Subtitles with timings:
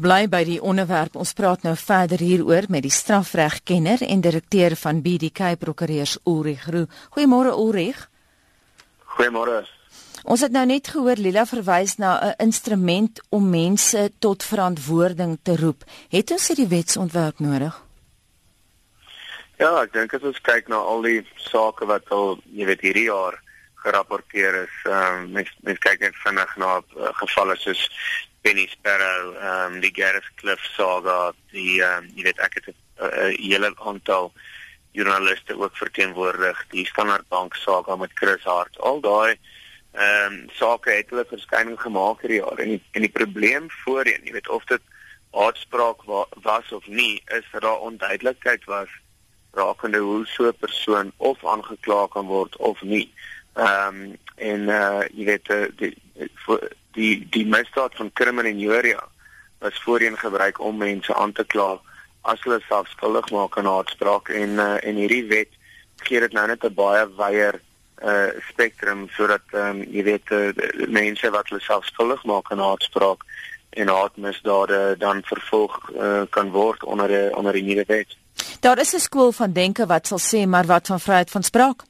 [0.00, 1.16] bly by die onderwerp.
[1.18, 6.86] Ons praat nou verder hieroor met die strafregkenner en direkteur van BDK Prokureurs Ulrich Roo.
[7.16, 8.06] Goeiemôre Ulrich.
[9.16, 9.64] Goeiemôre.
[10.28, 15.56] Ons het nou net gehoor Lila verwys na 'n instrument om mense tot verantwoording te
[15.56, 15.84] roep.
[16.08, 17.74] Het ons hierdie wetsontwerp nodig?
[19.58, 23.08] Ja, ek dink as ons kyk na al die sake wat al, jy weet, hierdie
[23.08, 23.42] jaar
[23.82, 27.82] gerapporteer is, ehm um, mens mens kyk net vinnig na uh, gevalle soos
[28.42, 32.68] Penny Sparrow, ehm um, die Gareth Cliff saga, die ehm um, jy weet ek het
[32.68, 32.74] 'n
[33.04, 34.32] uh, hele aantal
[34.92, 38.78] joernaliste ook verteenwoordig, die Standard Bank saga met Chris Hart.
[38.78, 39.38] Al daai
[39.92, 44.24] ehm um, sake het hulle verskyning gemaak hierdie jaar en die, en die probleem voorheen,
[44.24, 44.82] jy weet of dit
[45.32, 48.88] haatspraak wa was of nie, is dat daar onduidelikheid was
[49.52, 53.12] rakende hoe so 'n persoon of aangekla kan word of nie.
[53.54, 56.58] Ehm um, en uh jy weet uh, die, die
[56.98, 59.02] die die misdaad van kriminalia
[59.58, 61.78] was voorheen gebruik om mense aan te kla
[62.22, 65.52] as hulle self skuldig maak aan haatspraak en uh, en hierdie wet
[66.06, 67.60] gee dit nou net 'n baie wyeer
[68.02, 70.52] uh spektrum sodat um, jy weet uh,
[70.86, 73.24] mense wat hulle self skuldig maak aan haatspraak
[73.70, 78.16] en haatmisdade dan vervolg uh, kan word onder die, onder die nuwe wet.
[78.60, 81.82] Daar is 'n skool van denke wat sal sê maar wat van vryheid van spraak?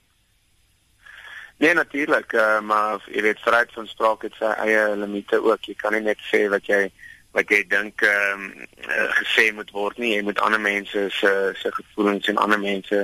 [1.58, 5.64] Nee natuurlik, uh, maar jy weet vryheid van spraak het sy eie limite ook.
[5.66, 6.84] Jy kan nie net sê wat jy
[7.34, 10.12] wat jy dink ehm um, uh, gesê moet word nie.
[10.14, 13.00] Jy moet ander mense se se gevoelens en ander mense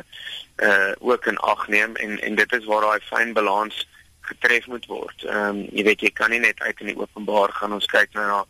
[0.68, 3.80] uh ook in ag neem en en dit is waar daai fyn balans
[4.30, 5.26] getref moet word.
[5.26, 8.14] Ehm um, jy weet jy kan nie net uit in die openbaar gaan ons kyk
[8.14, 8.40] nou na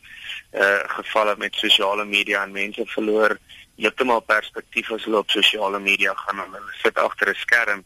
[0.61, 3.39] uh gevalle met sosiale media en mense verloor
[3.80, 7.84] heeltemal perspektief as hulle op sosiale media gaan en hulle sit agter 'n skerm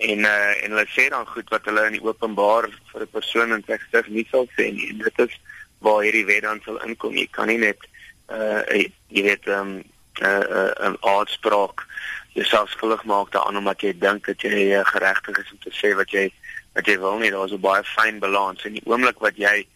[0.00, 3.52] en uh, en hulle sê dan goed wat hulle in die openbaar vir 'n persoon
[3.52, 4.88] in tekstig nie sal sê nie.
[4.90, 5.40] En dit is
[5.78, 7.16] waar hierdie wet dan sal inkom.
[7.16, 7.88] Jy kan nie net
[8.28, 8.62] uh
[9.08, 9.82] jy weet ehm um,
[10.22, 11.86] uh, uh, 'n uitspraak
[12.32, 15.94] jouself skuldig maak daaraan omdat jy dink dat jy uh, geregtig is om te sê
[15.94, 16.32] wat jy
[16.74, 17.30] wat jy wil nie.
[17.30, 18.64] Daar's 'n baie fyn balans.
[18.64, 19.66] In die oomblik wat jy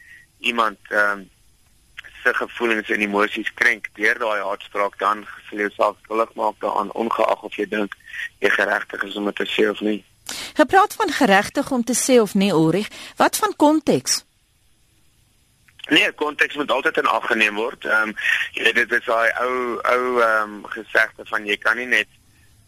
[0.41, 1.31] iemand ehm um,
[2.25, 6.93] se gevoelens en emosies krenk deur daai haatspraak dan sal jy jouself skuldig maak daaraan
[6.93, 7.93] ongeag of jy dink
[8.41, 10.05] jy geregtig is om dit te sê of nie
[10.55, 14.25] Gepraat van geregtig om te sê of nie Ulrich, wat van konteks?
[15.89, 17.85] Nee, konteks moet altyd in ag geneem word.
[17.85, 18.13] Ehm um,
[18.57, 19.57] jy weet dit is daai ou
[19.93, 22.09] ou ehm um, gesegde van jy kan nie net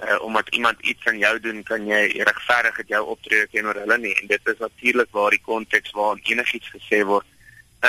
[0.04, 3.98] uh, omdat iemand iets aan jou doen kan jy regverdig dat jou optrede teenoor hulle
[3.98, 7.26] nie en dit is natuurlik waar die konteks waar enigiets gesê word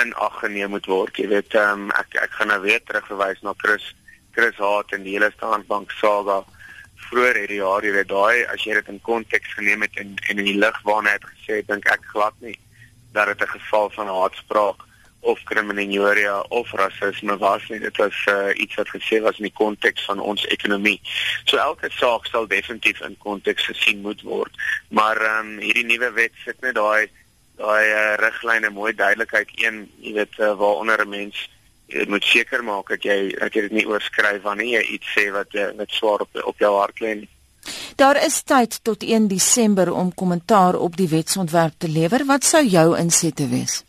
[0.00, 1.16] in ag geneem moet word.
[1.16, 3.92] Jy weet ehm um, ek ek gaan nou weer terugverwys na Chris
[4.32, 6.44] Chris Hart en die hele Standbank saga
[7.08, 10.38] vroeër hierdie jaar, jy weet daai as jy dit in konteks geneem het en en
[10.38, 12.58] in die lig waarna hy het gesê, dink ek glad nie
[13.12, 14.86] dat dit 'n geval van haatspraak
[15.20, 17.78] of kriminalia of rasisme was nie.
[17.78, 21.00] Dit was uh, iets wat gesê was in die konteks van ons ekonomie.
[21.44, 24.54] So elke saak sal definitief in konteks gesien moet word.
[24.88, 27.10] Maar ehm um, hierdie nuwe wet sit net daai
[27.58, 31.48] daai uh, riglyne mooi duidelikheid een, jy weet uh, waaronder 'n mens
[31.88, 35.28] jy moet seker maak dat jy dat jy dit nie oorskryf wanneer jy iets sê
[35.32, 37.28] wat jy met swaar op op jou hart lê nie.
[37.96, 42.24] Daar is tyd tot 1 Desember om kommentaar op die wetsontwerp te lewer.
[42.24, 43.82] Wat sou jou insette wees?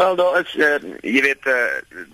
[0.00, 1.56] Wel, daar is uh, jy weet uh,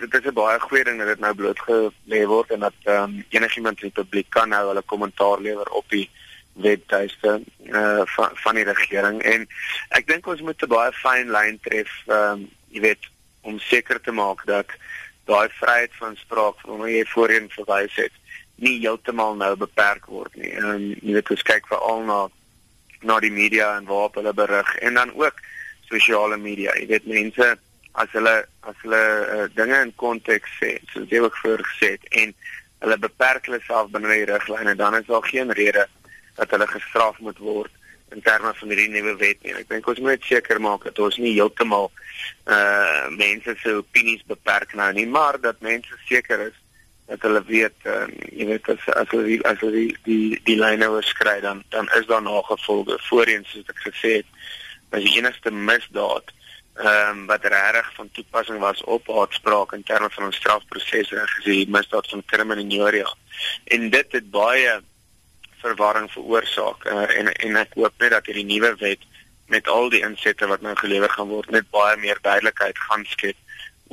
[0.00, 3.82] dit is 'n baie goeie ding dat dit nou blootgelê word en dat um, enigiemand
[3.82, 6.08] in die publiek kan nou hulle kommentaar lewer op die
[6.52, 9.44] webtuiste uh, van van die regering en
[9.88, 13.10] ek dink ons moet 'n baie fyn lyn tref, um, jy weet
[13.46, 14.72] om seker te maak dat
[15.26, 18.14] daai vryheid van spraak waarna jy voorheen verwys het
[18.62, 20.52] nie heeltemal nou beperk word nie.
[20.56, 22.26] En jy weet ons kyk veral na
[23.06, 25.42] na die media en waar hulle berig en dan ook
[25.90, 26.72] sosiale media.
[26.80, 27.50] Jy weet mense
[28.02, 28.34] as hulle
[28.70, 32.32] as hulle uh, dinge in konteks sê, soos jy ook voorgesê het en
[32.84, 35.86] hulle beperk hulle self binne die riglyne, dan is daar geen rede
[36.36, 37.75] dat hulle gestraf moet word
[38.14, 39.54] in terme van hierdie nuwe wet nie.
[39.58, 41.90] Ek dink ons moet seker maak dat ons nie heeltemal
[42.50, 46.56] uh mense se opinies beperk nou nie, maar dat mense seker is
[47.06, 50.88] dat hulle weet uh, jy weet as as hulle as hulle die die, die lyne
[50.90, 52.98] oorskry dan dan is daar nagevolge.
[53.10, 54.32] Voorheen soos ek gesê het,
[54.94, 56.34] was die enigste misdaad
[56.76, 61.30] ehm um, wat regtig van toepassing was op haatspraak in terme van ons strafproses en
[61.38, 63.08] gesien misdaad van kriminalia.
[63.64, 64.74] En dit het baie
[65.62, 69.04] verwarring veroorsaak uh, en en ek hoop net dat hierdie nuwe wet
[69.52, 73.36] met al die insette wat nou gelewer gaan word net baie meer duidelikheid gaan skep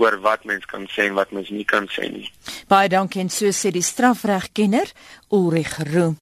[0.02, 2.30] oor wat mens kan sê en wat mens nie kan sê nie.
[2.68, 4.90] Baie dankie en so sê die strafregkenner
[5.30, 6.18] Ulrich Roux.